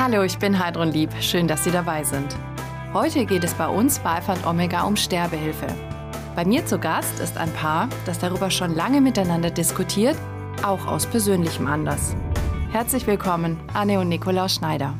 [0.00, 1.10] Hallo, ich bin Heidrun Lieb.
[1.20, 2.36] Schön, dass Sie dabei sind.
[2.94, 5.66] Heute geht es bei uns bei Alpha und Omega um Sterbehilfe.
[6.36, 10.16] Bei mir zu Gast ist ein Paar, das darüber schon lange miteinander diskutiert,
[10.62, 12.14] auch aus persönlichem Anlass.
[12.70, 14.94] Herzlich willkommen, Anne und Nikolaus Schneider.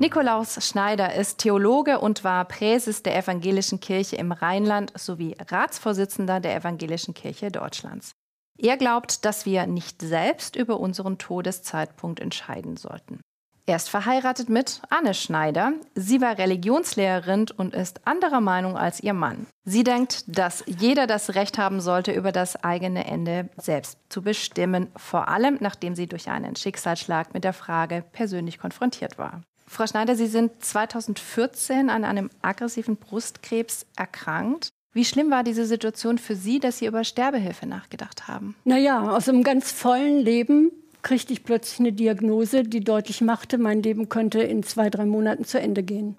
[0.00, 6.56] Nikolaus Schneider ist Theologe und war Präses der Evangelischen Kirche im Rheinland sowie Ratsvorsitzender der
[6.56, 8.16] Evangelischen Kirche Deutschlands.
[8.58, 13.20] Er glaubt, dass wir nicht selbst über unseren Todeszeitpunkt entscheiden sollten.
[13.68, 15.72] Er ist verheiratet mit Anne Schneider.
[15.96, 19.48] Sie war Religionslehrerin und ist anderer Meinung als ihr Mann.
[19.64, 24.86] Sie denkt, dass jeder das Recht haben sollte, über das eigene Ende selbst zu bestimmen,
[24.96, 29.42] vor allem nachdem sie durch einen Schicksalsschlag mit der Frage persönlich konfrontiert war.
[29.66, 34.68] Frau Schneider, Sie sind 2014 an einem aggressiven Brustkrebs erkrankt.
[34.92, 38.54] Wie schlimm war diese Situation für Sie, dass Sie über Sterbehilfe nachgedacht haben?
[38.62, 40.70] Naja, aus einem ganz vollen Leben
[41.06, 45.44] kriegte ich plötzlich eine Diagnose, die deutlich machte, mein Leben könnte in zwei, drei Monaten
[45.44, 46.18] zu Ende gehen.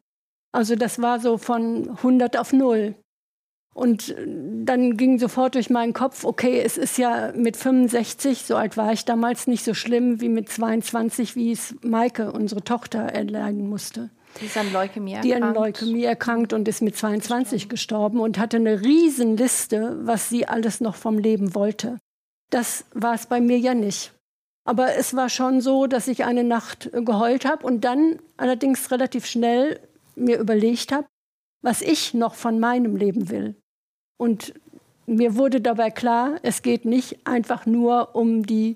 [0.53, 2.95] Also das war so von 100 auf 0.
[3.75, 4.25] Und äh,
[4.63, 8.93] dann ging sofort durch meinen Kopf, okay, es ist ja mit 65, so alt war
[8.93, 14.09] ich damals, nicht so schlimm wie mit 22, wie es Maike, unsere Tochter, erleiden musste.
[14.39, 15.25] Die ist an Leukämie erkrankt.
[15.25, 20.47] Die an Leukämie erkrankt und ist mit 22 gestorben und hatte eine Riesenliste, was sie
[20.47, 21.99] alles noch vom Leben wollte.
[22.49, 24.13] Das war es bei mir ja nicht.
[24.67, 29.25] Aber es war schon so, dass ich eine Nacht geheult habe und dann allerdings relativ
[29.25, 29.79] schnell
[30.15, 31.07] mir überlegt habe,
[31.61, 33.55] was ich noch von meinem Leben will.
[34.17, 34.53] Und
[35.05, 38.75] mir wurde dabei klar, es geht nicht einfach nur um die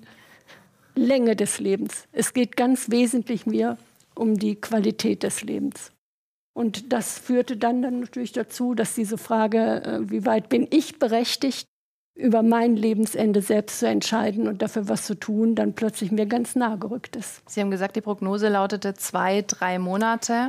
[0.94, 2.08] Länge des Lebens.
[2.10, 3.76] Es geht ganz wesentlich mir
[4.14, 5.92] um die Qualität des Lebens.
[6.54, 10.98] Und das führte dann, dann natürlich dazu, dass diese Frage, äh, wie weit bin ich
[10.98, 11.66] berechtigt,
[12.14, 16.54] über mein Lebensende selbst zu entscheiden und dafür was zu tun, dann plötzlich mir ganz
[16.54, 17.42] nahe gerückt ist.
[17.48, 20.48] Sie haben gesagt, die Prognose lautete zwei, drei Monate.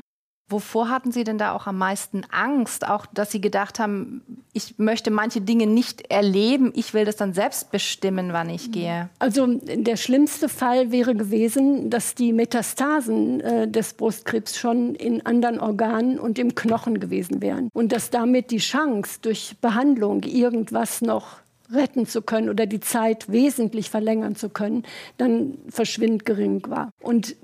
[0.50, 2.86] Wovor hatten Sie denn da auch am meisten Angst?
[2.88, 7.33] Auch, dass Sie gedacht haben, ich möchte manche Dinge nicht erleben, ich will das dann
[7.33, 9.10] selbst bestimmen, wann ich gehe.
[9.20, 15.60] Also der schlimmste Fall wäre gewesen, dass die Metastasen äh, des Brustkrebs schon in anderen
[15.60, 17.70] Organen und im Knochen gewesen wären.
[17.73, 21.37] Und dass damit die Chance, durch Behandlung irgendwas noch
[21.71, 24.83] retten zu können oder die Zeit wesentlich verlängern zu können,
[25.17, 26.91] dann verschwindend gering war.
[27.01, 27.35] Und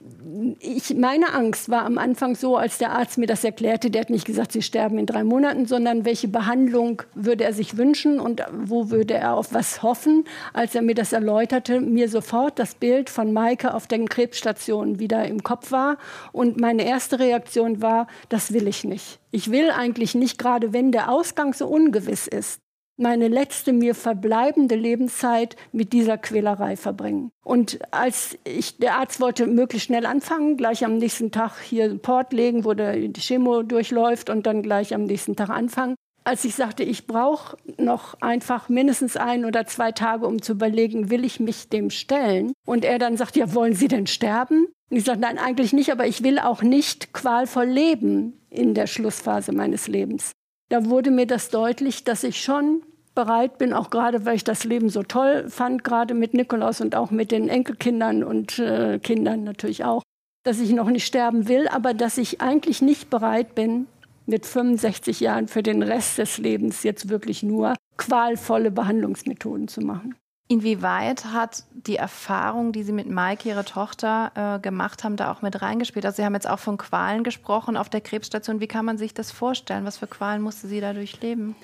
[0.60, 4.10] ich, meine Angst war am Anfang so, als der Arzt mir das erklärte, der hat
[4.10, 8.44] nicht gesagt, Sie sterben in drei Monaten, sondern welche Behandlung würde er sich wünschen und
[8.52, 10.26] wo würde er auf was hoffen.
[10.54, 15.26] Als er mir das erläuterte, mir sofort das Bild von Maike auf den Krebsstationen wieder
[15.26, 15.98] im Kopf war.
[16.32, 19.20] Und meine erste Reaktion war, das will ich nicht.
[19.32, 22.60] Ich will eigentlich nicht, gerade wenn der Ausgang so ungewiss ist,
[23.00, 27.32] meine letzte mir verbleibende Lebenszeit mit dieser Quälerei verbringen.
[27.44, 32.02] Und als ich, der Arzt wollte möglichst schnell anfangen, gleich am nächsten Tag hier einen
[32.02, 35.96] Port legen, wo der, Chemo durchläuft und dann gleich am nächsten Tag anfangen.
[36.26, 41.10] Als ich sagte, ich brauche noch einfach mindestens ein oder zwei Tage, um zu überlegen,
[41.10, 42.52] will ich mich dem stellen?
[42.68, 44.68] Und er dann sagt, ja, wollen Sie denn sterben?
[44.92, 48.88] Und ich sage, nein, eigentlich nicht, aber ich will auch nicht qualvoll leben in der
[48.88, 50.34] Schlussphase meines Lebens.
[50.70, 52.84] Da wurde mir das deutlich, dass ich schon
[53.20, 56.96] bereit bin, auch gerade weil ich das Leben so toll fand, gerade mit Nikolaus und
[56.96, 60.04] auch mit den Enkelkindern und äh, Kindern natürlich auch,
[60.46, 63.88] dass ich noch nicht sterben will, aber dass ich eigentlich nicht bereit bin,
[64.26, 70.16] mit 65 Jahren für den Rest des Lebens jetzt wirklich nur qualvolle Behandlungsmethoden zu machen.
[70.48, 75.42] Inwieweit hat die Erfahrung, die Sie mit Maike, Ihrer Tochter, äh, gemacht haben, da auch
[75.42, 76.06] mit reingespielt?
[76.06, 78.62] Also Sie haben jetzt auch von Qualen gesprochen auf der Krebsstation.
[78.62, 79.86] Wie kann man sich das vorstellen?
[79.86, 81.56] Was für Qualen musste sie da durchleben?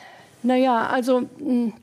[0.46, 1.74] Naja, also hm,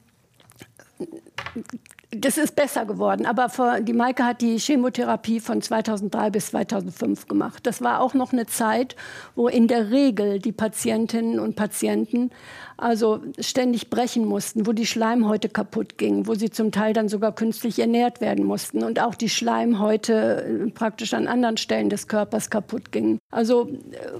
[2.14, 3.24] das ist besser geworden.
[3.24, 7.66] Aber vor, die Maike hat die Chemotherapie von 2003 bis 2005 gemacht.
[7.66, 8.96] Das war auch noch eine Zeit,
[9.34, 12.30] wo in der Regel die Patientinnen und Patienten
[12.76, 17.34] also ständig brechen mussten, wo die Schleimhäute kaputt gingen, wo sie zum Teil dann sogar
[17.34, 22.50] künstlich ernährt werden mussten und auch die Schleimhäute äh, praktisch an anderen Stellen des Körpers
[22.50, 23.18] kaputt gingen.
[23.30, 24.18] Also äh,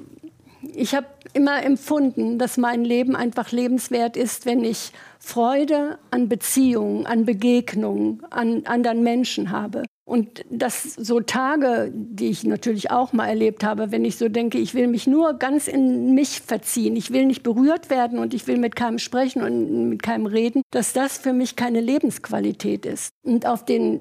[0.75, 7.07] ich habe immer empfunden, dass mein Leben einfach lebenswert ist, wenn ich Freude an Beziehungen,
[7.07, 9.83] an Begegnungen, an anderen Menschen habe.
[10.05, 14.59] Und dass so Tage, die ich natürlich auch mal erlebt habe, wenn ich so denke,
[14.59, 18.47] ich will mich nur ganz in mich verziehen, ich will nicht berührt werden und ich
[18.47, 23.11] will mit keinem sprechen und mit keinem reden, dass das für mich keine Lebensqualität ist.
[23.23, 24.01] Und auf den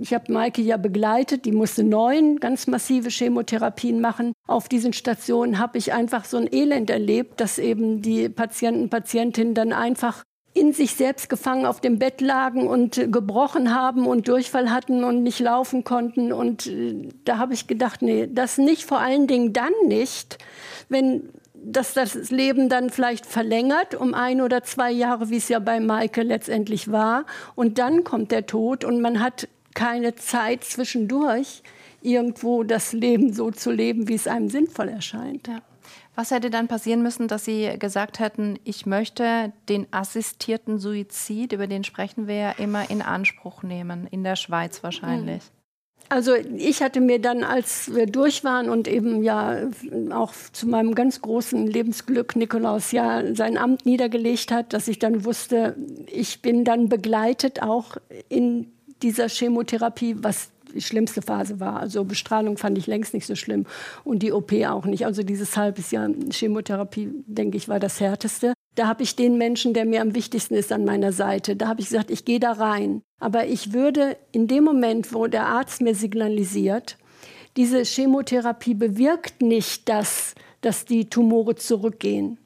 [0.00, 4.32] ich habe Maike ja begleitet, die musste neun ganz massive Chemotherapien machen.
[4.48, 9.54] Auf diesen Stationen habe ich einfach so ein Elend erlebt, dass eben die Patienten, Patientinnen
[9.54, 14.70] dann einfach in sich selbst gefangen auf dem Bett lagen und gebrochen haben und Durchfall
[14.70, 16.32] hatten und nicht laufen konnten.
[16.32, 20.38] Und äh, da habe ich gedacht, nee, das nicht, vor allen Dingen dann nicht,
[20.88, 21.30] wenn
[21.64, 25.78] dass das Leben dann vielleicht verlängert um ein oder zwei Jahre, wie es ja bei
[25.78, 27.24] Maike letztendlich war.
[27.54, 31.62] Und dann kommt der Tod und man hat keine Zeit zwischendurch,
[32.02, 35.46] irgendwo das Leben so zu leben, wie es einem sinnvoll erscheint.
[35.46, 35.62] Ja.
[36.14, 41.66] Was hätte dann passieren müssen, dass Sie gesagt hätten, ich möchte den assistierten Suizid, über
[41.66, 45.42] den sprechen wir ja immer, in Anspruch nehmen, in der Schweiz wahrscheinlich?
[46.10, 49.70] Also ich hatte mir dann, als wir durch waren und eben ja
[50.10, 55.24] auch zu meinem ganz großen Lebensglück Nikolaus ja sein Amt niedergelegt hat, dass ich dann
[55.24, 55.74] wusste,
[56.06, 57.96] ich bin dann begleitet auch
[58.28, 58.70] in
[59.02, 61.80] dieser Chemotherapie, was die schlimmste Phase war.
[61.80, 63.66] Also Bestrahlung fand ich längst nicht so schlimm
[64.04, 65.06] und die OP auch nicht.
[65.06, 68.54] Also dieses halbes Jahr Chemotherapie, denke ich, war das härteste.
[68.74, 71.56] Da habe ich den Menschen, der mir am wichtigsten ist, an meiner Seite.
[71.56, 73.02] Da habe ich gesagt, ich gehe da rein.
[73.20, 76.96] Aber ich würde in dem Moment, wo der Arzt mir signalisiert,
[77.56, 82.38] diese Chemotherapie bewirkt nicht, dass, dass die Tumore zurückgehen.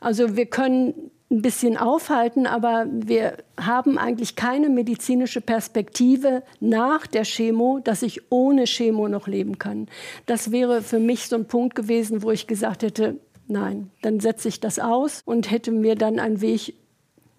[0.00, 7.24] Also wir können ein bisschen aufhalten, aber wir haben eigentlich keine medizinische Perspektive nach der
[7.24, 9.88] Chemo, dass ich ohne Chemo noch leben kann.
[10.24, 14.48] Das wäre für mich so ein Punkt gewesen, wo ich gesagt hätte, nein, dann setze
[14.48, 16.74] ich das aus und hätte mir dann einen Weg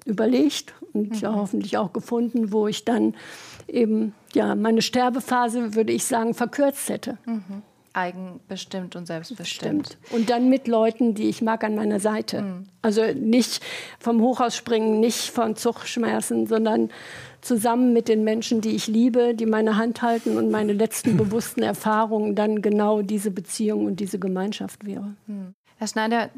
[0.06, 1.18] überlegt und mhm.
[1.20, 3.16] ja, hoffentlich auch gefunden, wo ich dann
[3.68, 7.18] eben ja meine Sterbephase, würde ich sagen, verkürzt hätte.
[7.26, 7.64] Mhm
[7.94, 9.88] eigenbestimmt und selbstbestimmt.
[9.88, 10.14] Stimmt.
[10.14, 12.42] Und dann mit Leuten, die ich mag, an meiner Seite.
[12.42, 12.64] Mhm.
[12.82, 13.64] Also nicht
[14.00, 16.90] vom Hochhaus springen, nicht von Zugschmerzen, sondern
[17.42, 21.64] zusammen mit den Menschen, die ich liebe, die meine Hand halten und meine letzten bewussten
[21.64, 25.16] Erfahrungen dann genau diese Beziehung und diese Gemeinschaft wäre.
[25.28, 25.54] Mhm.
[25.78, 26.30] Herr Schneider,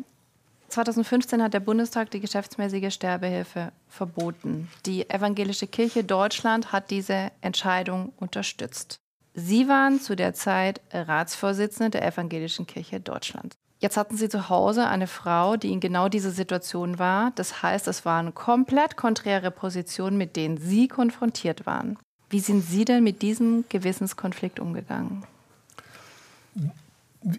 [0.70, 4.70] 2015 hat der Bundestag die geschäftsmäßige Sterbehilfe verboten.
[4.86, 9.02] Die Evangelische Kirche Deutschland hat diese Entscheidung unterstützt.
[9.34, 13.56] Sie waren zu der Zeit Ratsvorsitzende der Evangelischen Kirche Deutschland.
[13.80, 17.32] Jetzt hatten Sie zu Hause eine Frau, die in genau diese Situation war.
[17.36, 21.98] Das heißt, es waren komplett konträre Positionen, mit denen Sie konfrontiert waren.
[22.30, 25.24] Wie sind Sie denn mit diesem Gewissenskonflikt umgegangen?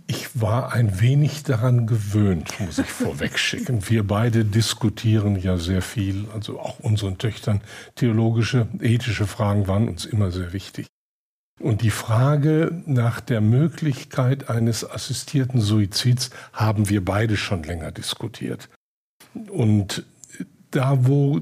[0.07, 3.89] Ich war ein wenig daran gewöhnt, muss ich vorwegschicken.
[3.89, 7.61] Wir beide diskutieren ja sehr viel, also auch unseren Töchtern.
[7.95, 10.87] Theologische, ethische Fragen waren uns immer sehr wichtig.
[11.63, 18.69] Und die Frage nach der Möglichkeit eines assistierten Suizids haben wir beide schon länger diskutiert.
[19.49, 20.05] Und
[20.73, 21.41] da, wo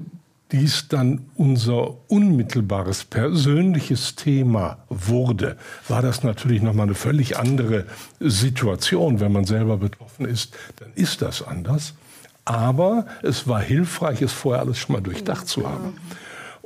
[0.52, 5.56] dies dann unser unmittelbares persönliches Thema wurde,
[5.88, 7.86] war das natürlich nochmal eine völlig andere
[8.18, 9.20] Situation.
[9.20, 11.94] Wenn man selber betroffen ist, dann ist das anders.
[12.44, 15.94] Aber es war hilfreich, es vorher alles schon mal durchdacht zu haben.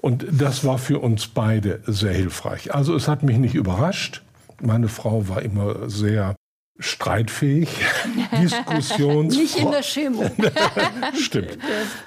[0.05, 2.75] Und das war für uns beide sehr hilfreich.
[2.75, 4.21] Also es hat mich nicht überrascht.
[4.61, 6.37] Meine Frau war immer sehr
[6.79, 7.71] streitfähig,
[8.43, 9.39] diskussionsfreudig.
[9.39, 10.31] Nicht in der Chemo.
[11.19, 11.57] Stimmt.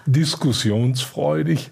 [0.06, 1.72] Diskussionsfreudig,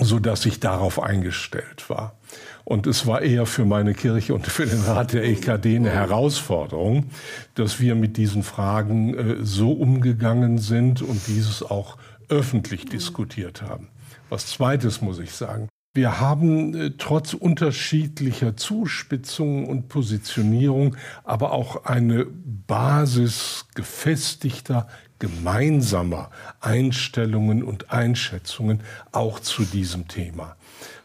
[0.00, 2.18] sodass ich darauf eingestellt war.
[2.64, 7.10] Und es war eher für meine Kirche und für den Rat der EKD eine Herausforderung,
[7.54, 11.96] dass wir mit diesen Fragen äh, so umgegangen sind und dieses auch
[12.28, 13.86] öffentlich diskutiert haben.
[14.28, 15.68] Was Zweites muss ich sagen.
[15.94, 24.86] Wir haben äh, trotz unterschiedlicher Zuspitzungen und Positionierung aber auch eine Basis gefestigter,
[25.18, 30.56] gemeinsamer Einstellungen und Einschätzungen auch zu diesem Thema.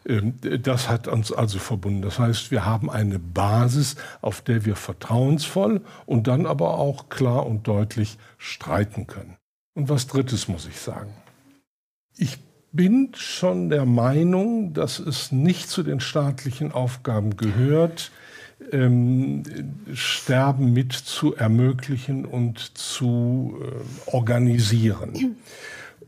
[0.06, 2.02] Ähm, das hat uns also verbunden.
[2.02, 7.46] Das heißt, wir haben eine Basis, auf der wir vertrauensvoll und dann aber auch klar
[7.46, 9.38] und deutlich streiten können.
[9.74, 11.14] Und was Drittes muss ich sagen.
[12.16, 12.38] Ich
[12.74, 18.12] bin schon der Meinung, dass es nicht zu den staatlichen Aufgaben gehört,
[18.72, 19.44] ähm,
[19.94, 25.38] Sterben mit zu ermöglichen und zu äh, organisieren.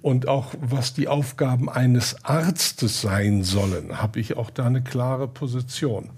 [0.01, 5.27] Und auch was die Aufgaben eines Arztes sein sollen, habe ich auch da eine klare
[5.27, 6.09] Position.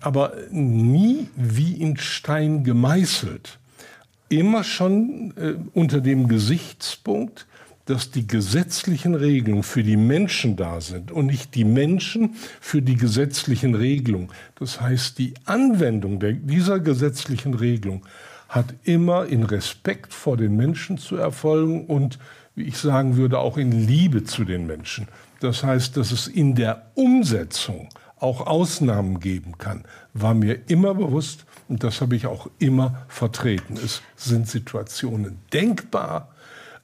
[0.00, 3.58] Aber nie wie in Stein gemeißelt.
[4.28, 7.46] Immer schon äh, unter dem Gesichtspunkt,
[7.86, 12.96] dass die gesetzlichen Regelungen für die Menschen da sind und nicht die Menschen für die
[12.96, 14.28] gesetzlichen Regelungen.
[14.54, 18.06] Das heißt, die Anwendung der, dieser gesetzlichen Regelung
[18.48, 22.18] hat immer in Respekt vor den Menschen zu erfolgen und,
[22.54, 25.08] wie ich sagen würde, auch in Liebe zu den Menschen.
[25.40, 27.88] Das heißt, dass es in der Umsetzung
[28.18, 33.74] auch Ausnahmen geben kann, war mir immer bewusst und das habe ich auch immer vertreten.
[33.82, 36.34] Es sind Situationen denkbar,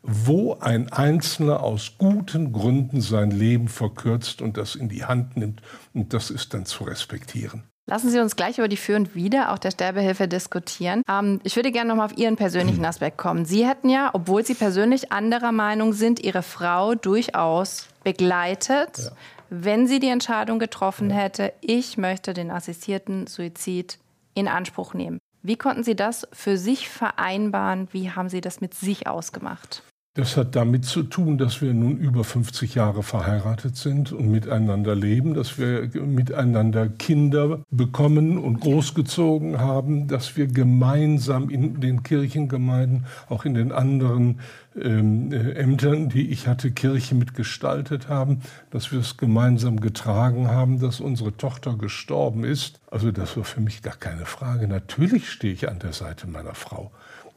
[0.02, 5.62] wo ein Einzelner aus guten Gründen sein Leben verkürzt und das in die Hand nimmt.
[5.92, 7.64] Und das ist dann zu respektieren.
[7.87, 11.02] Lassen Sie uns gleich über die Für und Wider auch der Sterbehilfe diskutieren.
[11.09, 13.45] Ähm, ich würde gerne noch mal auf Ihren persönlichen Aspekt kommen.
[13.45, 19.11] Sie hätten ja, obwohl Sie persönlich anderer Meinung sind, Ihre Frau durchaus begleitet, ja.
[19.50, 21.16] wenn sie die Entscheidung getroffen ja.
[21.16, 23.99] hätte, ich möchte den assistierten Suizid
[24.35, 25.19] in Anspruch nehmen.
[25.42, 27.88] Wie konnten Sie das für sich vereinbaren?
[27.92, 29.83] Wie haben Sie das mit sich ausgemacht?
[30.14, 34.97] Das hat damit zu tun, dass wir nun über 50 Jahre verheiratet sind und miteinander
[34.97, 43.07] leben, dass wir miteinander Kinder bekommen und großgezogen haben, dass wir gemeinsam in den Kirchengemeinden,
[43.29, 44.40] auch in den anderen
[44.75, 48.40] ähm, äh, Ämtern, die ich hatte, Kirche mitgestaltet haben,
[48.71, 52.81] dass wir es gemeinsam getragen haben, dass unsere Tochter gestorben ist.
[52.90, 54.67] Also das war für mich gar keine Frage.
[54.67, 56.90] Natürlich stehe ich an der Seite meiner Frau.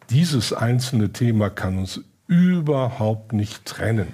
[0.09, 4.07] Dieses einzelne Thema kann uns überhaupt nicht trennen.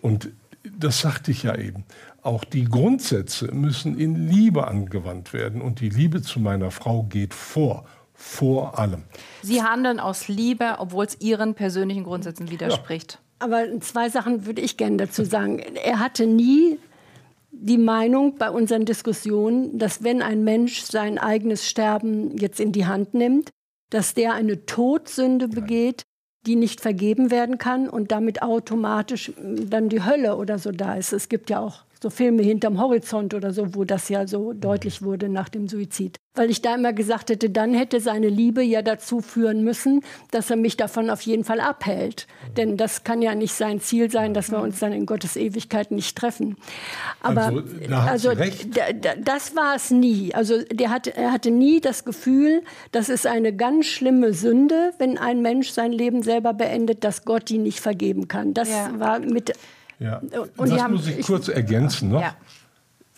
[0.00, 0.30] Und
[0.64, 1.84] das sagte ich ja eben.
[2.22, 5.62] Auch die Grundsätze müssen in Liebe angewandt werden.
[5.62, 9.04] Und die Liebe zu meiner Frau geht vor, vor allem.
[9.42, 13.12] Sie handeln aus Liebe, obwohl es Ihren persönlichen Grundsätzen widerspricht.
[13.12, 13.18] Ja.
[13.46, 15.58] Aber zwei Sachen würde ich gerne dazu sagen.
[15.58, 16.78] Er hatte nie
[17.52, 22.86] die Meinung bei unseren Diskussionen, dass wenn ein Mensch sein eigenes Sterben jetzt in die
[22.86, 23.50] Hand nimmt,
[23.88, 26.02] dass der eine Todsünde begeht,
[26.46, 31.12] die nicht vergeben werden kann und damit automatisch dann die Hölle oder so da ist.
[31.12, 35.02] Es gibt ja auch so Filme hinterm Horizont oder so, wo das ja so deutlich
[35.02, 36.16] wurde nach dem Suizid.
[36.34, 40.48] Weil ich da immer gesagt hätte, dann hätte seine Liebe ja dazu führen müssen, dass
[40.48, 42.26] er mich davon auf jeden Fall abhält.
[42.56, 45.90] Denn das kann ja nicht sein Ziel sein, dass wir uns dann in Gottes Ewigkeit
[45.90, 46.56] nicht treffen.
[47.20, 48.30] Aber also, da also
[49.18, 50.32] das war es nie.
[50.32, 55.18] Also der hat, er hatte nie das Gefühl, das ist eine ganz schlimme Sünde, wenn
[55.18, 58.54] ein Mensch sein Leben selber beendet, dass Gott die nicht vergeben kann.
[58.54, 58.98] Das ja.
[58.98, 59.52] war mit
[60.00, 60.20] ja.
[60.56, 62.22] Und das haben, muss ich, ich kurz ergänzen noch.
[62.22, 62.34] Ja.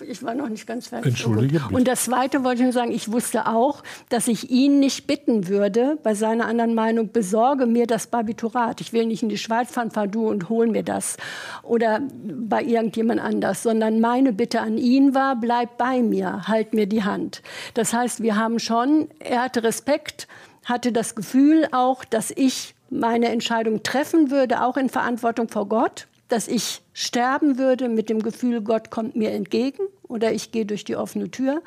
[0.08, 1.10] Ich war noch nicht ganz fertig.
[1.10, 1.60] Entschuldige.
[1.60, 1.74] Bitte.
[1.74, 5.46] Und das Zweite wollte ich nur sagen, ich wusste auch, dass ich ihn nicht bitten
[5.46, 8.80] würde, bei seiner anderen Meinung, besorge mir das Barbiturat.
[8.80, 11.18] Ich will nicht in die Schweiz fahren, fahr du und hol mir das.
[11.62, 13.62] Oder bei irgendjemand anders.
[13.62, 17.42] Sondern meine Bitte an ihn war, bleib bei mir, halt mir die Hand.
[17.74, 20.26] Das heißt, wir haben schon, er hatte Respekt,
[20.64, 26.08] hatte das Gefühl auch, dass ich meine Entscheidung treffen würde, auch in Verantwortung vor Gott
[26.32, 30.84] dass ich sterben würde mit dem Gefühl, Gott kommt mir entgegen oder ich gehe durch
[30.84, 31.62] die offene Tür,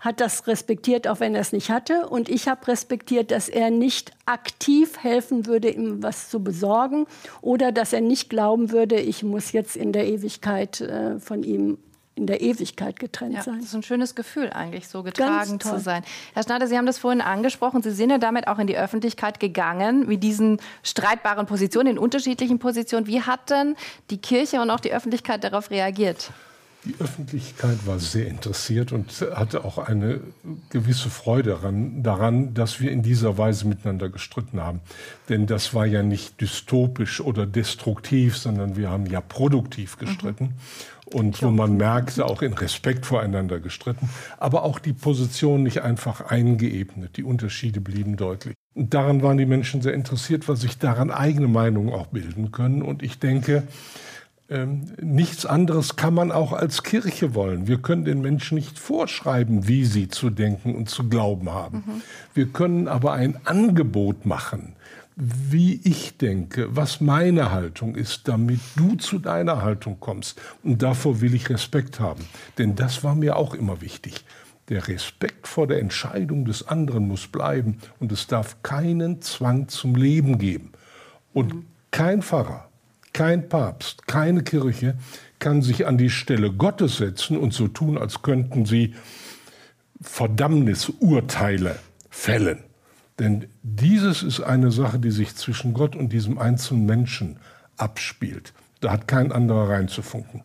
[0.00, 2.08] hat das respektiert, auch wenn er es nicht hatte.
[2.08, 7.06] Und ich habe respektiert, dass er nicht aktiv helfen würde, ihm was zu besorgen
[7.40, 11.78] oder dass er nicht glauben würde, ich muss jetzt in der Ewigkeit äh, von ihm
[12.14, 13.58] in der Ewigkeit getrennt ja, sein.
[13.58, 16.04] Das ist ein schönes Gefühl eigentlich, so getragen zu sein.
[16.34, 17.82] Herr Schneider, Sie haben das vorhin angesprochen.
[17.82, 22.58] Sie sind ja damit auch in die Öffentlichkeit gegangen, mit diesen streitbaren Positionen, in unterschiedlichen
[22.58, 23.06] Positionen.
[23.06, 23.76] Wie hat denn
[24.10, 26.30] die Kirche und auch die Öffentlichkeit darauf reagiert?
[26.84, 30.20] Die Öffentlichkeit war sehr interessiert und hatte auch eine
[30.70, 34.80] gewisse Freude daran, daran, dass wir in dieser Weise miteinander gestritten haben.
[35.28, 40.44] Denn das war ja nicht dystopisch oder destruktiv, sondern wir haben ja produktiv gestritten.
[40.44, 40.52] Mhm
[41.14, 44.08] und wo man merkte, auch in Respekt voreinander gestritten,
[44.38, 47.16] aber auch die Position nicht einfach eingeebnet.
[47.16, 48.54] Die Unterschiede blieben deutlich.
[48.74, 52.82] Und daran waren die Menschen sehr interessiert, weil sich daran eigene Meinungen auch bilden können.
[52.82, 53.64] Und ich denke,
[54.52, 57.66] ähm, nichts anderes kann man auch als Kirche wollen.
[57.66, 61.78] Wir können den Menschen nicht vorschreiben, wie sie zu denken und zu glauben haben.
[61.78, 62.02] Mhm.
[62.34, 64.76] Wir können aber ein Angebot machen
[65.14, 70.40] wie ich denke, was meine Haltung ist, damit du zu deiner Haltung kommst.
[70.62, 72.24] Und davor will ich Respekt haben.
[72.58, 74.24] Denn das war mir auch immer wichtig.
[74.70, 79.96] Der Respekt vor der Entscheidung des anderen muss bleiben und es darf keinen Zwang zum
[79.96, 80.72] Leben geben.
[81.34, 81.66] Und mhm.
[81.90, 82.68] kein Pfarrer,
[83.12, 84.96] kein Papst, keine Kirche
[85.38, 88.94] kann sich an die Stelle Gottes setzen und so tun, als könnten sie
[90.00, 91.78] Verdammnisurteile
[92.10, 92.62] fällen.
[93.18, 97.38] Denn dieses ist eine Sache, die sich zwischen Gott und diesem einzelnen Menschen
[97.76, 98.52] abspielt.
[98.80, 100.42] Da hat kein anderer reinzufunken.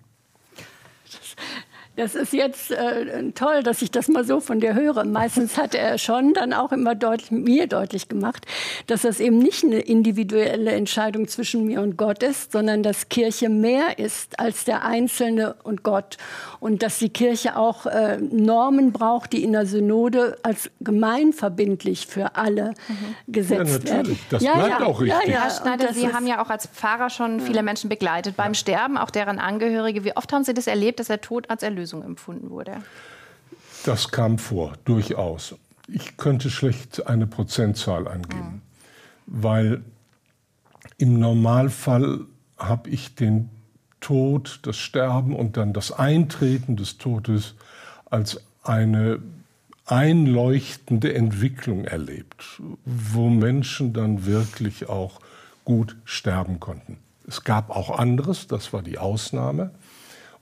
[1.98, 5.04] Das ist jetzt äh, toll, dass ich das mal so von dir höre.
[5.04, 8.46] Meistens hat er schon dann auch immer deutlich, mir deutlich gemacht,
[8.86, 13.50] dass das eben nicht eine individuelle Entscheidung zwischen mir und Gott ist, sondern dass Kirche
[13.50, 16.18] mehr ist als der Einzelne und Gott.
[16.60, 22.36] Und dass die Kirche auch äh, Normen braucht, die in der Synode als gemeinverbindlich für
[22.36, 23.32] alle mhm.
[23.32, 24.20] gesetzt ja, werden.
[24.30, 25.27] Das ja, bleibt ja, auch richtig.
[25.27, 25.44] Ja, ja.
[25.46, 29.10] Herr Schneider, Sie haben ja auch als Pfarrer schon viele Menschen begleitet beim Sterben, auch
[29.10, 30.04] deren Angehörige.
[30.04, 32.84] Wie oft haben Sie das erlebt, dass der Tod als Erlösung Lösung empfunden wurde?
[33.86, 35.56] Das kam vor, durchaus.
[35.88, 38.62] Ich könnte schlecht eine Prozentzahl angeben,
[39.25, 39.41] mhm.
[39.41, 39.84] weil
[40.98, 42.25] Im Normalfall
[42.58, 43.50] habe ich den
[44.01, 47.56] Tod, das Sterben und dann das Eintreten des Todes
[48.10, 49.20] als eine
[49.86, 55.22] einleuchtende Entwicklung erlebt, wo Menschen dann wirklich auch
[55.63, 56.98] gut sterben konnten.
[57.27, 59.72] Es gab auch anderes, das war die Ausnahme.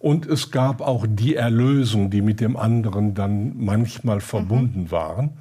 [0.06, 4.92] Und es gab auch die Erlösung, die mit dem anderen dann manchmal verbunden mhm.
[4.92, 5.32] waren.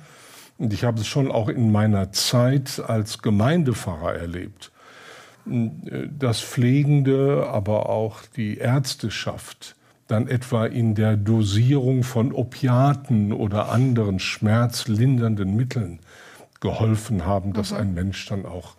[0.57, 4.73] Und ich habe es schon auch in meiner Zeit als Gemeindepfarrer erlebt,
[5.45, 14.19] dass Pflegende, aber auch die Ärzteschaft dann etwa in der Dosierung von Opiaten oder anderen
[14.19, 15.99] schmerzlindernden Mitteln
[16.61, 17.77] geholfen haben, dass mhm.
[17.77, 18.77] ein Mensch dann auch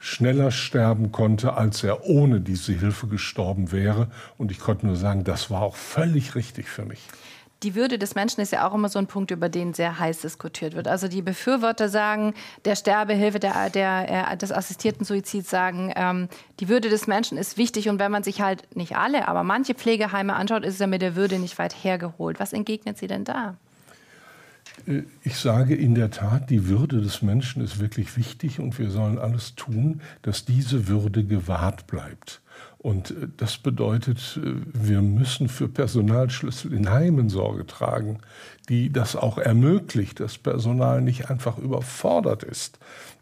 [0.00, 4.08] schneller sterben konnte, als er ohne diese Hilfe gestorben wäre.
[4.38, 7.00] Und ich konnte nur sagen, das war auch völlig richtig für mich.
[7.62, 10.22] Die Würde des Menschen ist ja auch immer so ein Punkt, über den sehr heiß
[10.22, 10.88] diskutiert wird.
[10.88, 12.32] Also die Befürworter sagen,
[12.64, 16.28] der Sterbehilfe, der, der, äh, des assistierten Suizids sagen, ähm,
[16.60, 17.90] die Würde des Menschen ist wichtig.
[17.90, 21.02] Und wenn man sich halt nicht alle, aber manche Pflegeheime anschaut, ist es ja mit
[21.02, 22.40] der Würde nicht weit hergeholt.
[22.40, 23.58] Was entgegnet sie denn da?
[24.86, 28.90] Äh, ich sage in der Tat, die Würde des Menschen ist wirklich wichtig und wir
[28.90, 32.40] sollen alles tun, dass diese Würde gewahrt bleibt.
[32.78, 38.18] Und äh, das bedeutet, äh, wir müssen für Personalschlüssel in Heimen Sorge tragen,
[38.68, 42.78] die das auch ermöglicht, dass Personal nicht einfach überfordert ist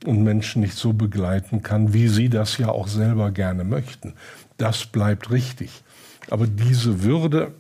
[0.06, 4.14] und Menschen nicht so begleiten kann, wie sie das ja auch selber gerne möchten.
[4.58, 5.82] Das bleibt richtig.
[6.30, 7.54] Aber diese Würde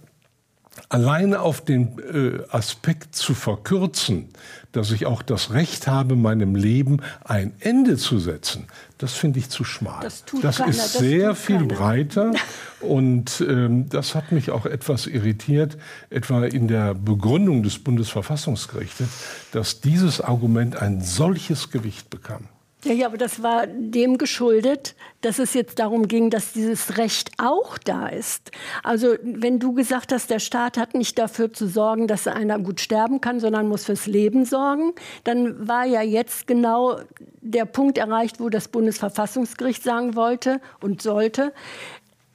[0.88, 4.28] alleine auf den äh, Aspekt zu verkürzen,
[4.72, 8.66] dass ich auch das Recht habe, meinem Leben ein Ende zu setzen,
[8.98, 10.02] das finde ich zu schmal.
[10.02, 11.74] Das, das keiner, ist das sehr viel keiner.
[11.74, 12.32] breiter
[12.80, 15.78] und ähm, das hat mich auch etwas irritiert,
[16.10, 19.08] etwa in der Begründung des Bundesverfassungsgerichtes,
[19.52, 22.48] dass dieses Argument ein solches Gewicht bekam.
[22.84, 27.32] Ja, ja, aber das war dem geschuldet, dass es jetzt darum ging, dass dieses Recht
[27.36, 28.52] auch da ist.
[28.84, 32.80] Also wenn du gesagt hast, der Staat hat nicht dafür zu sorgen, dass einer gut
[32.80, 34.92] sterben kann, sondern muss fürs Leben sorgen,
[35.24, 37.00] dann war ja jetzt genau
[37.40, 41.52] der Punkt erreicht, wo das Bundesverfassungsgericht sagen wollte und sollte,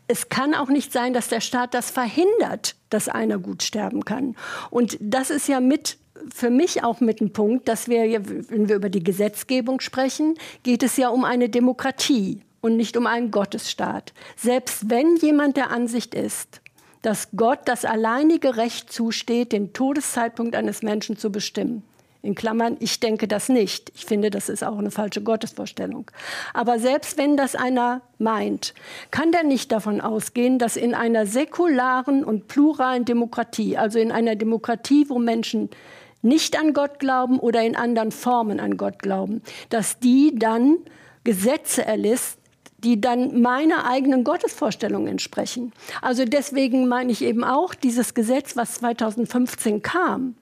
[0.07, 4.35] es kann auch nicht sein, dass der Staat das verhindert, dass einer gut sterben kann.
[4.69, 5.97] Und das ist ja mit
[6.33, 8.03] für mich auch mit dem Punkt, dass wir,
[8.49, 13.07] wenn wir über die Gesetzgebung sprechen, geht es ja um eine Demokratie und nicht um
[13.07, 14.13] einen Gottesstaat.
[14.35, 16.61] Selbst wenn jemand der Ansicht ist,
[17.01, 21.83] dass Gott das alleinige Recht zusteht, den Todeszeitpunkt eines Menschen zu bestimmen,
[22.23, 23.91] in Klammern, ich denke das nicht.
[23.95, 26.09] Ich finde, das ist auch eine falsche Gottesvorstellung.
[26.53, 28.73] Aber selbst wenn das einer meint,
[29.11, 34.37] kann der nicht davon ausgehen, dass in einer säkularen und pluralen Demokratie, also in einer
[34.37, 35.69] Demokratie, wo Menschen
[36.23, 40.77] nicht an Gott glauben oder in anderen Formen an Gott glauben, dass die dann
[41.23, 42.39] Gesetze erlässt,
[42.79, 45.71] die dann meiner eigenen Gottesvorstellung entsprechen.
[46.01, 50.35] Also deswegen meine ich eben auch, dieses Gesetz, was 2015 kam,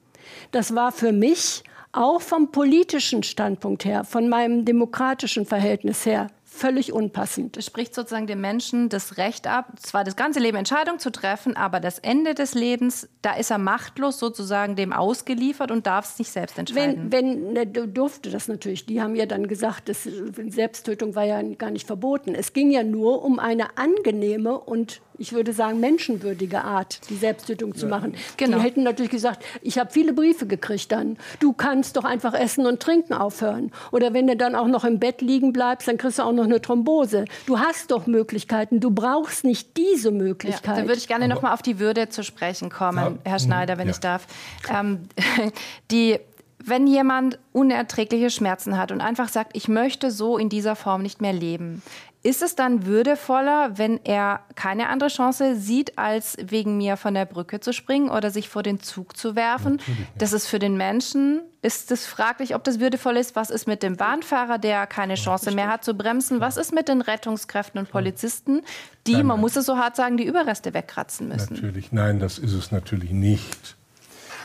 [0.50, 6.92] das war für mich auch vom politischen Standpunkt her, von meinem demokratischen Verhältnis her völlig
[6.92, 7.56] unpassend.
[7.56, 11.56] Das spricht sozusagen dem Menschen das Recht ab, zwar das ganze Leben Entscheidungen zu treffen,
[11.56, 16.18] aber das Ende des Lebens, da ist er machtlos sozusagen dem ausgeliefert und darf es
[16.18, 17.10] nicht selbst entscheiden.
[17.10, 18.84] Wenn, wenn ne, durfte das natürlich.
[18.86, 22.34] Die haben ja dann gesagt, dass Selbsttötung war ja gar nicht verboten.
[22.34, 27.74] Es ging ja nur um eine angenehme und ich würde sagen, menschenwürdige Art, die Selbsttötung
[27.74, 28.14] zu machen.
[28.36, 28.58] Genau.
[28.58, 31.16] Die hätten natürlich gesagt, ich habe viele Briefe gekriegt dann.
[31.40, 33.72] Du kannst doch einfach essen und trinken aufhören.
[33.90, 36.44] Oder wenn du dann auch noch im Bett liegen bleibst, dann kriegst du auch noch
[36.44, 37.24] eine Thrombose.
[37.46, 38.80] Du hast doch Möglichkeiten.
[38.80, 40.76] Du brauchst nicht diese Möglichkeit.
[40.76, 43.30] Ja, da würde ich gerne noch mal auf die Würde zu sprechen kommen, ja.
[43.30, 43.92] Herr Schneider, wenn ja.
[43.92, 44.26] ich darf.
[44.70, 45.08] Ähm,
[45.90, 46.18] die
[46.64, 51.20] wenn jemand unerträgliche Schmerzen hat und einfach sagt, ich möchte so in dieser Form nicht
[51.20, 51.82] mehr leben,
[52.22, 57.24] ist es dann würdevoller, wenn er keine andere Chance sieht, als wegen mir von der
[57.24, 59.80] Brücke zu springen oder sich vor den Zug zu werfen?
[60.16, 63.34] Das ist für den Menschen, ist es fraglich, ob das würdevoll ist.
[63.34, 66.40] Was ist mit dem Bahnfahrer, der keine Chance mehr hat zu bremsen?
[66.40, 68.62] Was ist mit den Rettungskräften und Polizisten,
[69.08, 71.54] die, man muss es so hart sagen, die Überreste wegkratzen müssen?
[71.54, 73.76] Natürlich, nein, das ist es natürlich nicht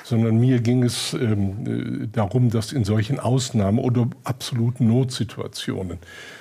[0.08, 5.98] sondern mir ging es ähm, äh, darum, dass in solchen Ausnahmen oder absoluten Notsituationen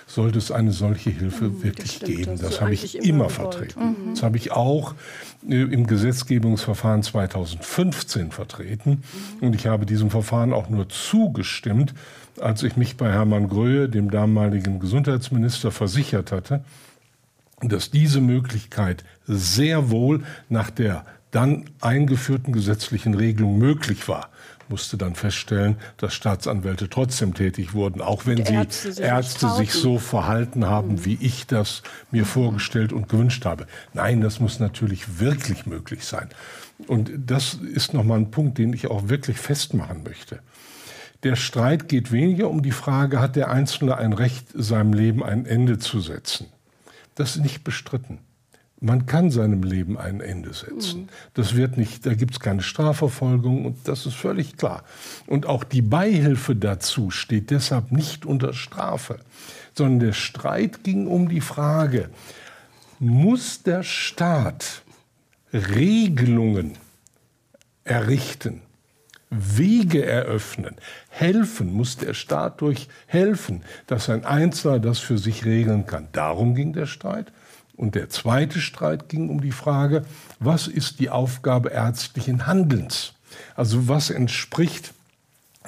[0.07, 2.33] sollte es eine solche Hilfe mhm, wirklich das geben.
[2.39, 3.81] Das, das habe ich immer, immer vertreten.
[3.81, 4.11] Mhm.
[4.15, 4.95] Das habe ich auch
[5.49, 9.03] äh, im Gesetzgebungsverfahren 2015 vertreten.
[9.41, 9.49] Mhm.
[9.49, 11.93] Und ich habe diesem Verfahren auch nur zugestimmt,
[12.41, 16.63] als ich mich bei Hermann Gröhe, dem damaligen Gesundheitsminister, versichert hatte,
[17.63, 21.05] dass diese Möglichkeit sehr wohl nach der
[21.37, 24.31] dann eingeführten gesetzlichen Regelung möglich war.
[24.71, 29.73] musste dann feststellen, dass Staatsanwälte trotzdem tätig wurden, auch wenn sie Ärzte, sich, Ärzte sich
[29.73, 31.05] so verhalten haben, mhm.
[31.05, 32.27] wie ich das mir mhm.
[32.27, 33.67] vorgestellt und gewünscht habe.
[33.93, 36.31] Nein, das muss natürlich wirklich möglich sein.
[36.87, 40.41] Und das ist nochmal ein Punkt, den ich auch wirklich festmachen möchte.
[41.23, 45.45] Der Streit geht weniger um die Frage, hat der Einzelne ein Recht, seinem Leben ein
[45.45, 46.47] Ende zu setzen.
[47.15, 48.21] Das ist nicht bestritten.
[48.87, 51.03] Man kann seinem Leben ein Ende setzen.
[51.03, 51.09] Mhm.
[51.35, 54.85] Das wird nicht, da gibt es keine Strafverfolgung und das ist völlig klar.
[55.27, 59.19] Und auch die Beihilfe dazu steht deshalb nicht unter Strafe,
[59.75, 62.11] sondern der Streit ging um die Frage,
[63.01, 64.83] muss der Staat
[65.53, 66.75] Regelungen
[67.83, 68.63] errichten,
[69.31, 70.77] Wege eröffnen,
[71.09, 76.07] helfen, muss der Staat durch helfen, dass ein Einzelner das für sich regeln kann.
[76.13, 77.33] Darum ging der Streit.
[77.77, 80.05] Und der zweite Streit ging um die Frage,
[80.41, 83.13] was ist die Aufgabe ärztlichen Handelns?
[83.55, 84.95] Also was entspricht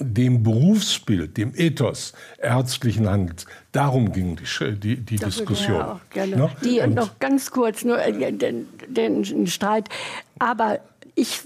[0.01, 3.47] dem Berufsbild, dem Ethos ärztlichen Handelns.
[3.73, 5.77] Darum ging die, die, die Diskussion.
[5.77, 6.37] Ja auch gerne.
[6.37, 6.51] No?
[6.62, 9.88] Die, noch ganz kurz, nur äh, den, den Streit.
[10.38, 10.79] Aber
[11.14, 11.40] ich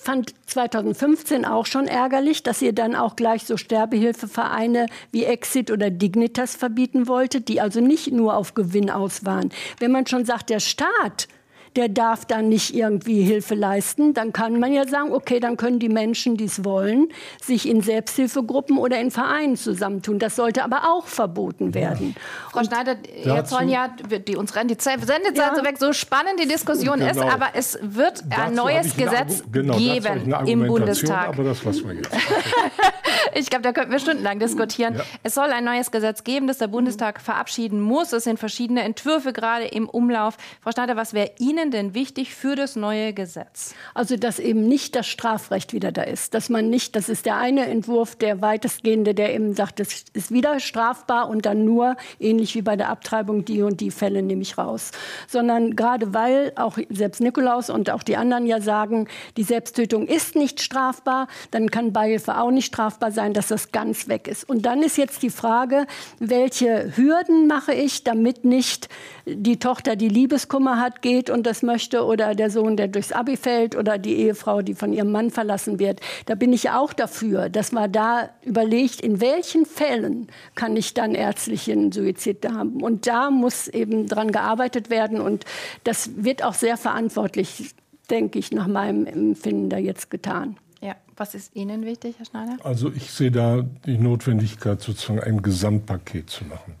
[0.00, 5.90] fand 2015 auch schon ärgerlich, dass ihr dann auch gleich so Sterbehilfevereine wie Exit oder
[5.90, 9.50] Dignitas verbieten wolltet, die also nicht nur auf Gewinn aus waren.
[9.78, 11.28] Wenn man schon sagt, der Staat
[11.76, 14.14] der darf dann nicht irgendwie Hilfe leisten.
[14.14, 17.08] Dann kann man ja sagen, okay, dann können die Menschen, die es wollen,
[17.40, 20.18] sich in Selbsthilfegruppen oder in Vereinen zusammentun.
[20.18, 22.14] Das sollte aber auch verboten werden.
[22.16, 22.50] Ja.
[22.50, 25.54] Frau Schneider, jetzt wollen ja, die, uns rennt die Sendezeit ja.
[25.54, 27.10] so weg, so spannend die Diskussion genau.
[27.10, 31.28] ist, aber es wird ein neues Gesetz genau, geben im Bundestag.
[31.28, 32.10] Aber das lassen wir jetzt.
[33.34, 34.96] ich glaube, da könnten wir stundenlang diskutieren.
[34.96, 35.04] Ja.
[35.22, 38.12] Es soll ein neues Gesetz geben, das der Bundestag verabschieden muss.
[38.12, 40.36] Es sind verschiedene Entwürfe gerade im Umlauf.
[40.60, 43.74] Frau Schneider, was wäre Ihnen denn wichtig für das neue Gesetz?
[43.94, 46.34] Also, dass eben nicht das Strafrecht wieder da ist.
[46.34, 50.32] Dass man nicht, das ist der eine Entwurf, der weitestgehende, der eben sagt, es ist
[50.32, 54.42] wieder strafbar und dann nur, ähnlich wie bei der Abtreibung, die und die Fälle nehme
[54.42, 54.90] ich raus.
[55.28, 60.36] Sondern gerade weil auch selbst Nikolaus und auch die anderen ja sagen, die Selbsttötung ist
[60.36, 64.48] nicht strafbar, dann kann Beihilfe auch nicht strafbar sein, dass das ganz weg ist.
[64.48, 65.86] Und dann ist jetzt die Frage,
[66.18, 68.88] welche Hürden mache ich, damit nicht
[69.26, 73.36] die Tochter, die Liebeskummer hat, geht und das möchte oder der Sohn, der durchs Abi
[73.36, 76.00] fällt oder die Ehefrau, die von ihrem Mann verlassen wird.
[76.26, 81.14] Da bin ich auch dafür, dass man da überlegt, in welchen Fällen kann ich dann
[81.14, 82.82] ärztlichen Suizid haben.
[82.82, 85.44] Und da muss eben dran gearbeitet werden und
[85.84, 87.74] das wird auch sehr verantwortlich,
[88.10, 90.56] denke ich, nach meinem Empfinden da jetzt getan.
[90.80, 92.56] Ja, was ist Ihnen wichtig, Herr Schneider?
[92.64, 96.74] Also ich sehe da die Notwendigkeit, sozusagen ein Gesamtpaket zu machen.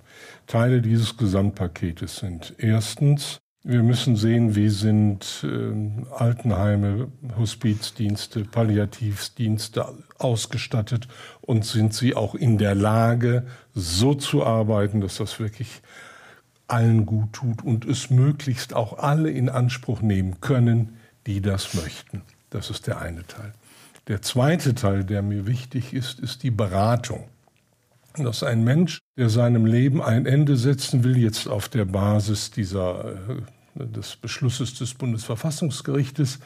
[0.46, 9.86] Teile dieses Gesamtpaketes sind erstens wir müssen sehen, wie sind äh, Altenheime, Hospizdienste, Palliativdienste
[10.18, 11.08] ausgestattet
[11.42, 15.82] und sind sie auch in der Lage, so zu arbeiten, dass das wirklich
[16.68, 22.22] allen gut tut und es möglichst auch alle in Anspruch nehmen können, die das möchten.
[22.48, 23.52] Das ist der eine Teil.
[24.08, 27.28] Der zweite Teil, der mir wichtig ist, ist die Beratung.
[28.16, 33.04] Dass ein Mensch, der seinem Leben ein Ende setzen will, jetzt auf der Basis dieser,
[33.04, 36.40] äh, des Beschlusses des Bundesverfassungsgerichtes,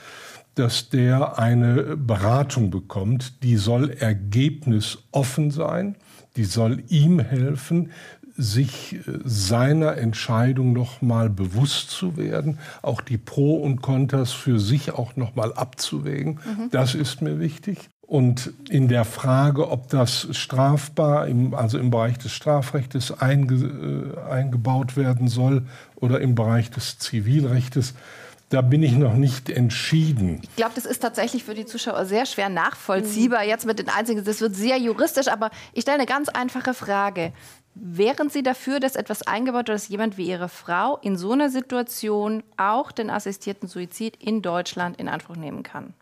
[0.55, 5.97] dass der eine Beratung bekommt, die soll ergebnisoffen sein,
[6.37, 7.91] die soll ihm helfen,
[8.37, 14.59] sich äh, seiner Entscheidung noch mal bewusst zu werden, auch die Pro und Kontras für
[14.59, 16.41] sich auch noch mal abzuwägen.
[16.45, 16.71] Mhm.
[16.71, 17.91] Das ist mir wichtig.
[18.07, 24.31] Und in der Frage, ob das strafbar, im, also im Bereich des Strafrechts einge, äh,
[24.31, 25.67] eingebaut werden soll
[25.97, 27.95] oder im Bereich des Zivilrechts,
[28.51, 30.41] da bin ich noch nicht entschieden.
[30.43, 33.43] Ich glaube, das ist tatsächlich für die Zuschauer sehr schwer nachvollziehbar.
[33.43, 33.49] Mhm.
[33.49, 37.33] Jetzt mit den einzigen, das wird sehr juristisch, aber ich stelle eine ganz einfache Frage.
[37.75, 41.51] Wären Sie dafür, dass etwas eingebaut wird, dass jemand wie Ihre Frau in so einer
[41.51, 45.95] Situation auch den assistierten Suizid in Deutschland in Anspruch nehmen kann?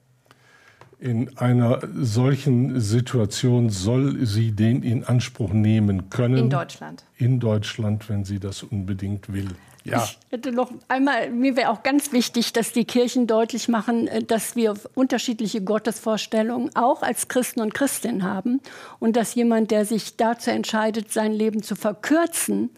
[0.99, 6.37] In einer solchen Situation soll sie den in Anspruch nehmen können.
[6.37, 7.05] In Deutschland.
[7.17, 9.49] In Deutschland, wenn sie das unbedingt will.
[9.85, 10.05] Ja.
[10.05, 14.23] Ich hätte noch einmal, mir wäre auch ganz wichtig, dass die Kirchen deutlich machen, äh,
[14.23, 18.61] dass wir unterschiedliche Gottesvorstellungen auch als Christen und Christinnen haben
[19.01, 22.71] und dass jemand, der sich dazu entscheidet, sein Leben zu verkürzen,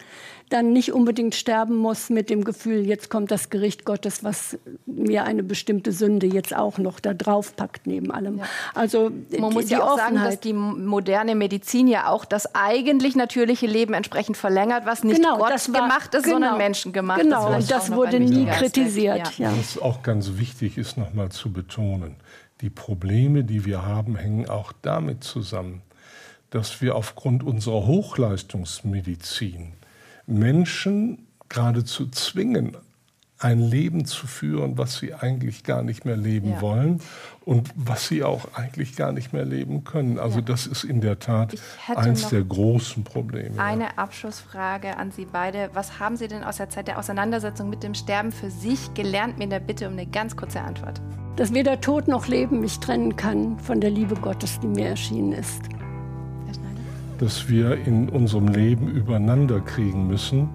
[0.51, 5.25] dann nicht unbedingt sterben muss mit dem Gefühl, jetzt kommt das Gericht Gottes, was mir
[5.25, 8.39] eine bestimmte Sünde jetzt auch noch da drauf packt neben allem.
[8.39, 8.45] Ja.
[8.75, 10.15] Also man muss ja auch Offenheit.
[10.15, 15.17] sagen, dass die moderne Medizin ja auch das eigentlich natürliche Leben entsprechend verlängert, was nicht
[15.17, 17.69] genau, Gott war, gemacht ist, genau, sondern menschengemacht genau, ist.
[17.69, 19.39] Genau, das wurde nie kritisiert.
[19.39, 19.51] Ja.
[19.57, 22.17] Was auch ganz wichtig ist, noch mal zu betonen:
[22.61, 25.83] die Probleme, die wir haben, hängen auch damit zusammen,
[26.51, 29.73] dass wir aufgrund unserer Hochleistungsmedizin
[30.27, 32.77] Menschen geradezu zwingen,
[33.39, 36.61] ein Leben zu führen, was sie eigentlich gar nicht mehr leben ja.
[36.63, 37.01] wollen
[37.45, 40.19] und was sie auch eigentlich gar nicht mehr leben können.
[40.19, 40.45] Also ja.
[40.47, 41.55] das ist in der Tat
[41.95, 43.61] eines der großen Probleme.
[43.61, 45.69] Eine Abschlussfrage an Sie beide.
[45.75, 49.37] Was haben Sie denn aus der Zeit der Auseinandersetzung mit dem Sterben für sich gelernt?
[49.37, 51.03] Mir der Bitte um eine ganz kurze Antwort.
[51.37, 55.33] Dass weder Tod noch Leben mich trennen kann von der Liebe Gottes, die mir erschienen
[55.33, 55.74] ist.
[57.19, 60.49] Dass wir in unserem Leben übereinander kriegen müssen,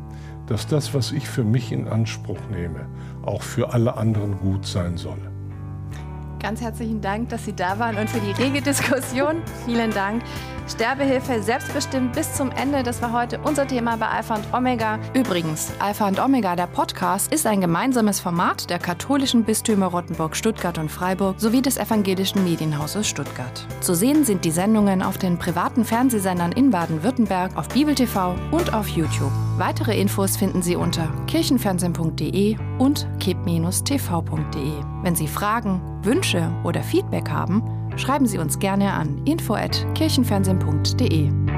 [0.48, 2.88] dass das, was ich für mich in Anspruch nehme,
[3.24, 5.20] auch für alle anderen gut sein soll.
[6.40, 9.42] Ganz herzlichen Dank, dass Sie da waren und für die rege Diskussion.
[9.66, 10.24] Vielen Dank.
[10.70, 12.84] Sterbehilfe selbstbestimmt bis zum Ende.
[12.84, 15.00] Das war heute unser Thema bei Alpha und Omega.
[15.14, 20.78] Übrigens, Alpha und Omega, der Podcast, ist ein gemeinsames Format der katholischen Bistümer Rottenburg, Stuttgart
[20.78, 23.66] und Freiburg sowie des evangelischen Medienhauses Stuttgart.
[23.82, 28.74] Zu sehen sind die Sendungen auf den privaten Fernsehsendern in Baden-Württemberg, auf Bibel TV und
[28.74, 29.32] auf YouTube.
[29.58, 34.74] Weitere Infos finden Sie unter kirchenfernsehen.de und kip-tv.de.
[35.02, 37.64] Wenn Sie Fragen, Wünsche oder Feedback haben,
[38.00, 41.49] schreiben Sie uns gerne an info@kirchenfernsehen.de.